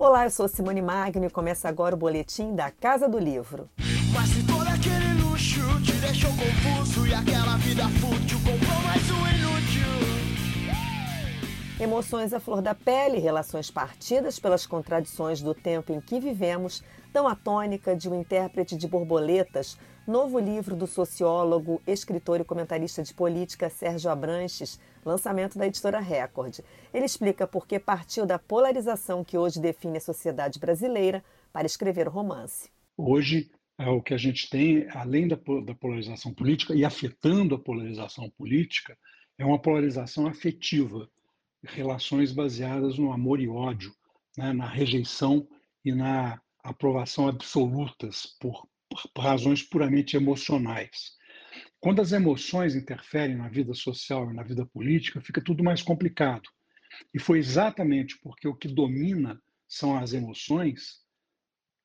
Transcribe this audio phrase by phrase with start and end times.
[0.00, 3.68] Olá, eu sou Simone Magno e começa agora o boletim da Casa do Livro.
[4.14, 9.26] Mas se todo aquele luxo te deixou confuso e aquela vida fútil comprou mais um
[9.26, 9.88] inútil.
[11.80, 16.80] Emoções à flor da pele, relações partidas pelas contradições do tempo em que vivemos,
[17.12, 19.76] dão a tônica de um intérprete de borboletas,
[20.06, 24.78] novo livro do sociólogo, escritor e comentarista de política Sérgio Abranches,
[25.08, 26.60] lançamento da editora Record.
[26.94, 32.06] Ele explica por que partiu da polarização que hoje define a sociedade brasileira para escrever
[32.06, 32.70] o romance.
[32.96, 37.58] Hoje, é, o que a gente tem, além da, da polarização política e afetando a
[37.58, 38.96] polarização política,
[39.38, 41.08] é uma polarização afetiva
[41.62, 43.92] relações baseadas no amor e ódio,
[44.36, 45.46] né, na rejeição
[45.84, 48.68] e na aprovação absolutas por,
[49.14, 51.17] por razões puramente emocionais.
[51.80, 56.48] Quando as emoções interferem na vida social e na vida política, fica tudo mais complicado.
[57.14, 61.02] E foi exatamente porque o que domina são as emoções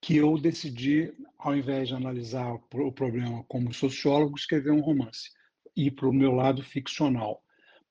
[0.02, 5.30] que eu decidi, ao invés de analisar o problema como sociólogo, escrever um romance
[5.76, 7.44] e para o meu lado ficcional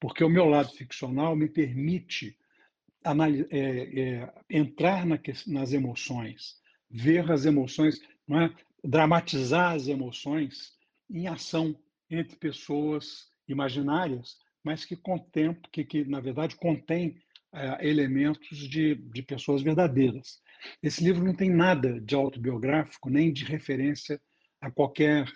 [0.02, 2.36] porque o meu lado ficcional me permite
[3.04, 5.16] é, é, entrar na,
[5.46, 6.56] nas emoções,
[6.90, 8.00] ver as emoções,
[8.30, 8.50] é?
[8.82, 10.72] dramatizar as emoções
[11.08, 11.78] em ação
[12.16, 17.16] entre pessoas imaginárias, mas que contém, que, que na verdade contém
[17.52, 20.40] é, elementos de, de pessoas verdadeiras.
[20.82, 24.20] Esse livro não tem nada de autobiográfico nem de referência
[24.60, 25.30] a qualquer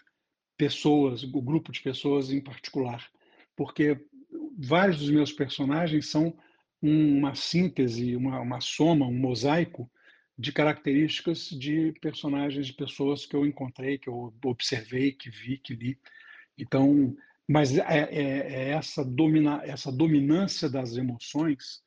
[0.56, 3.06] pessoas, o grupo de pessoas em particular,
[3.56, 3.98] porque
[4.58, 6.36] vários dos meus personagens são
[6.80, 9.90] uma síntese, uma, uma soma, um mosaico
[10.38, 15.74] de características de personagens, de pessoas que eu encontrei, que eu observei, que vi, que
[15.74, 15.98] li.
[16.58, 17.14] Então,
[17.48, 21.82] mas é, é, é essa, domina, essa dominância das emoções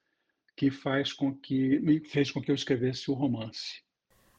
[0.56, 3.82] que faz com que fez com que eu escrevesse o romance.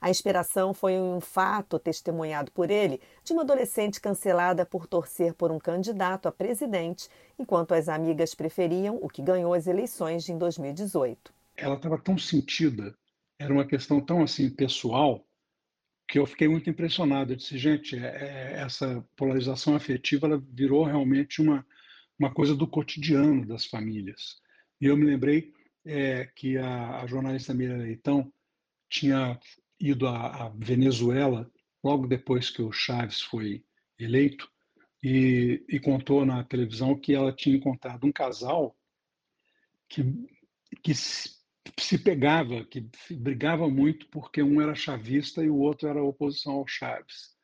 [0.01, 5.51] A inspiração foi um fato testemunhado por ele de uma adolescente cancelada por torcer por
[5.51, 7.07] um candidato a presidente,
[7.39, 11.33] enquanto as amigas preferiam o que ganhou as eleições de 2018.
[11.55, 12.95] Ela estava tão sentida,
[13.39, 15.23] era uma questão tão assim pessoal,
[16.11, 17.33] que eu fiquei muito impressionado.
[17.33, 21.65] Eu disse, gente, é, é, essa polarização afetiva ela virou realmente uma,
[22.19, 24.37] uma coisa do cotidiano das famílias.
[24.81, 25.53] E eu me lembrei
[25.87, 28.31] é, que a, a jornalista Miriam Leitão
[28.89, 29.39] tinha
[29.79, 31.49] ido à, Venezuela
[31.83, 33.65] logo depois que o Chaves foi
[33.97, 34.51] eleito
[35.01, 38.77] e, e, contou na televisão que ela tinha encontrado um casal
[39.89, 40.03] que,
[40.83, 40.93] que
[41.79, 46.67] se, pegava, que brigava muito porque um era chavista e o outro era oposição ao
[46.67, 47.35] Chaves.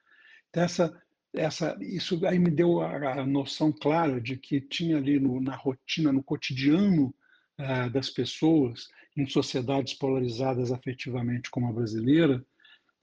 [0.48, 1.02] Então, essa,
[1.34, 5.54] essa, isso aí me deu a, a noção clara de que tinha ali no, na
[5.54, 7.14] rotina, no cotidiano
[7.58, 12.44] uh, das pessoas, em sociedades polarizadas afetivamente como a brasileira,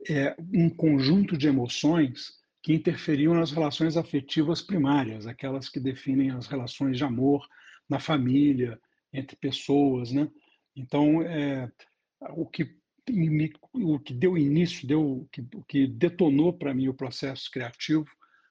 [0.08, 6.48] é um conjunto de emoções que interferiam nas relações afetivas primárias, aquelas que definem as
[6.48, 7.46] relações de amor
[7.90, 8.80] na família,
[9.12, 10.30] entre pessoas, né?
[10.76, 11.72] Então, é,
[12.32, 12.76] o que
[13.74, 18.08] o que deu início, deu, o que, o que detonou para mim o processo criativo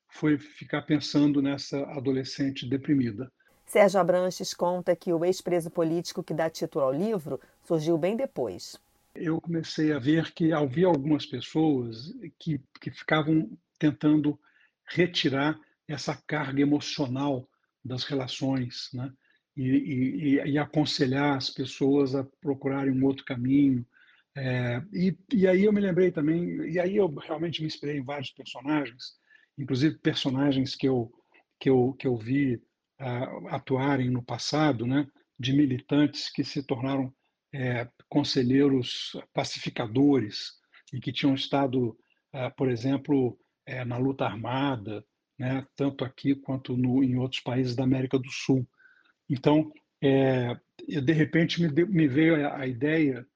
[0.08, 3.32] foi ficar pensando nessa adolescente deprimida.
[3.64, 8.78] Sérgio Abranches conta que o ex-preso político que dá título ao livro surgiu bem depois.
[9.14, 14.38] Eu comecei a ver que havia algumas pessoas que, que ficavam tentando
[14.84, 15.58] retirar
[15.88, 17.48] essa carga emocional
[17.82, 19.10] das relações, né?
[19.54, 23.84] E, e, e, aconselhar as pessoas a procurarem um outro caminho.
[24.34, 28.04] É, e, e aí eu me lembrei também, e aí eu realmente me inspirei em
[28.04, 29.12] vários personagens,
[29.58, 31.12] inclusive personagens que eu,
[31.60, 32.56] que eu, que eu vi
[33.00, 35.06] uh, atuarem no passado, né,
[35.38, 37.12] de militantes que se tornaram
[37.54, 40.52] é, conselheiros pacificadores
[40.92, 41.90] e que tinham estado,
[42.34, 45.04] uh, por exemplo, é, na luta armada,
[45.38, 48.66] né, tanto aqui quanto no, em outros países da América do Sul.
[49.32, 49.72] Então,
[50.02, 50.54] é,
[50.86, 53.26] de repente me, me veio a, a ideia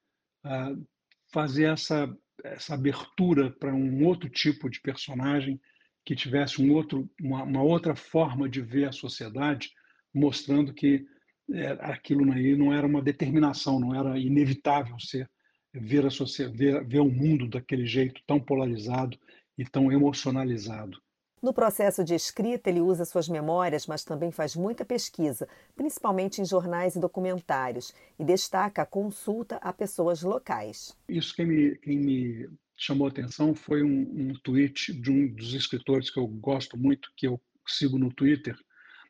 [0.45, 0.87] uh,
[1.33, 2.07] fazer essa,
[2.43, 5.59] essa abertura para um outro tipo de personagem
[6.05, 9.71] que tivesse um outro, uma, uma outra forma de ver a sociedade,
[10.13, 11.03] mostrando que
[11.51, 15.27] é, aquilo aí não era uma determinação, não era inevitável ser
[15.73, 19.17] ver a sociedade, ver, ver o mundo daquele jeito tão polarizado
[19.57, 21.01] e tão emocionalizado.
[21.41, 26.45] No processo de escrita, ele usa suas memórias, mas também faz muita pesquisa, principalmente em
[26.45, 30.97] jornais e documentários, e destaca a consulta a pessoas locais.
[31.07, 35.53] Isso quem me, quem me chamou a atenção foi um, um tweet de um dos
[35.53, 38.57] escritores que eu gosto muito, que eu sigo no Twitter,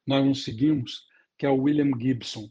[0.06, 1.06] nós nos seguimos,
[1.38, 2.50] que é o William Gibson.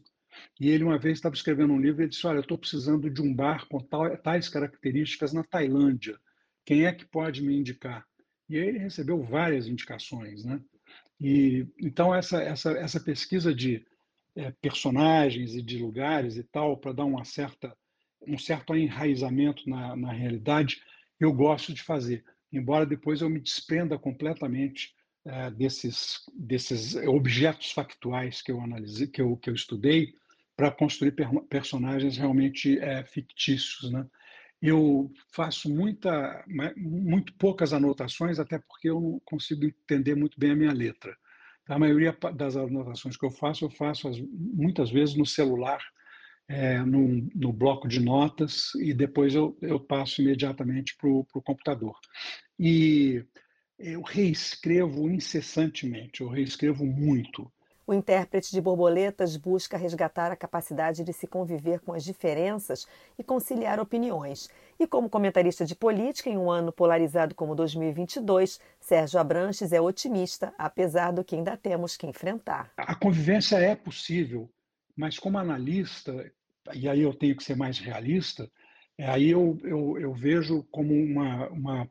[0.59, 3.21] E ele uma vez estava escrevendo um livro e disse: Olha, eu estou precisando de
[3.21, 3.79] um bar com
[4.23, 6.19] tais características na Tailândia.
[6.65, 8.05] Quem é que pode me indicar?
[8.49, 10.61] E ele recebeu várias indicações, né?
[11.19, 13.85] E então essa essa essa pesquisa de
[14.35, 17.75] é, personagens e de lugares e tal para dar uma certa
[18.27, 20.81] um certo enraizamento na, na realidade
[21.19, 24.93] eu gosto de fazer, embora depois eu me desprenda completamente
[25.25, 30.13] é, desses desses objetos factuais que eu analisei, que eu que eu estudei
[30.55, 34.07] para construir per personagens realmente é, fictícios, né?
[34.61, 36.43] Eu faço muita,
[36.75, 41.15] muito poucas anotações, até porque eu não consigo entender muito bem a minha letra.
[41.67, 45.79] A maioria das anotações que eu faço, eu faço muitas vezes no celular,
[46.47, 51.95] é, no, no, bloco de notas, e depois eu, eu passo imediatamente para o computador.
[52.57, 53.23] E
[53.77, 57.51] eu reescrevo incessantemente, eu reescrevo muito.
[57.87, 62.85] O intérprete de borboletas busca resgatar a capacidade de se conviver com as diferenças
[63.17, 64.49] e conciliar opiniões.
[64.77, 70.53] E como comentarista de política em um ano polarizado como 2022, Sérgio Abranches é otimista,
[70.57, 72.73] apesar do que ainda temos que enfrentar.
[72.75, 74.51] A convivência é possível,
[74.93, 76.29] mas como analista,
[76.73, 78.51] e aí eu tenho que ser mais realista,
[78.97, 81.89] é, aí eu, eu, eu vejo como uma, uma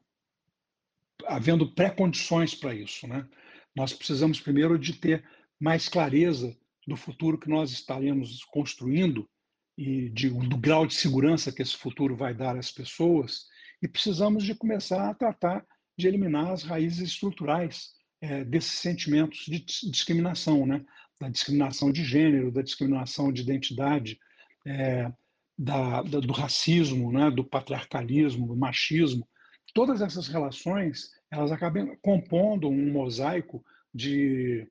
[1.25, 3.07] havendo pré-condições para isso.
[3.07, 3.27] Né?
[3.75, 5.25] Nós precisamos primeiro de ter
[5.61, 6.57] mais clareza
[6.87, 9.29] do futuro que nós estaremos construindo
[9.77, 13.47] e de, do grau de segurança que esse futuro vai dar às pessoas,
[13.83, 15.65] e precisamos de começar a tratar
[15.99, 19.61] de eliminar as raízes estruturais é, desses sentimentos de
[19.91, 20.85] discriminação, né?
[21.21, 24.19] da discriminação de gênero, da discriminação de identidade,
[24.67, 25.11] é,
[25.59, 27.31] da, da, do racismo, né?
[27.31, 29.29] do patriarcalismo, do machismo.
[29.75, 34.67] Todas essas relações elas acabam compondo um mosaico de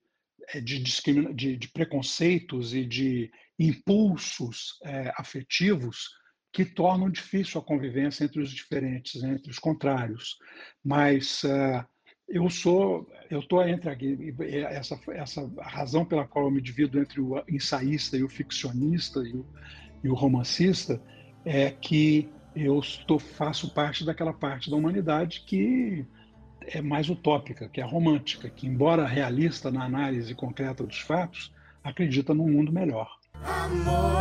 [0.53, 0.83] de,
[1.33, 6.09] de, de preconceitos e de impulsos é, afetivos
[6.56, 10.38] que tornam difícil a convivência entre os diferentes, entre os contrários.
[10.81, 11.86] Mas uh,
[12.30, 13.89] eu sou, eu estou entre
[14.63, 19.36] essa essa razão pela qual eu me divido entre o ensaísta e o ficcionista e
[19.36, 19.45] o,
[20.01, 21.01] e o romancista
[21.44, 26.06] é que eu estou faço parte daquela parte da humanidade que
[26.67, 31.53] é mais utópica, que é romântica, que, embora realista na análise concreta dos fatos,
[31.83, 33.09] acredita num mundo melhor.
[33.44, 34.17] Amor,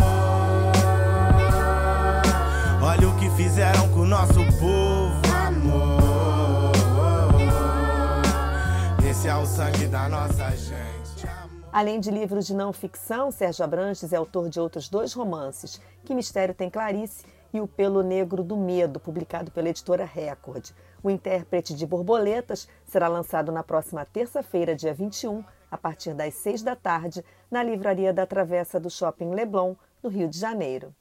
[2.83, 6.73] olha o que fizeram com o nosso povo, amor.
[9.09, 10.85] Esse é o sangue da nossa gente.
[11.73, 16.15] Além de livros de não ficção, Sérgio Abranches é autor de outros dois romances, Que
[16.15, 20.71] Mistério Tem Clarice e O Pelo Negro do Medo, publicado pela editora Record.
[21.05, 26.63] O intérprete de borboletas será lançado na próxima terça-feira, dia 21, a partir das 6
[26.63, 30.95] da tarde, na livraria da Travessa do Shopping Leblon, no Rio de Janeiro.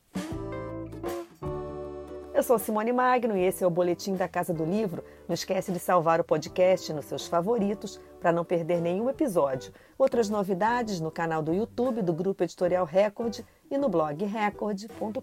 [2.33, 5.05] Eu sou Simone Magno e esse é o Boletim da Casa do Livro.
[5.25, 9.71] Não esquece de salvar o podcast nos seus favoritos para não perder nenhum episódio.
[9.97, 13.39] Outras novidades no canal do YouTube do Grupo Editorial Record
[13.71, 15.21] e no blog record.com.br.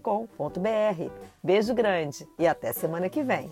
[1.43, 3.47] Beijo grande e até semana que vem.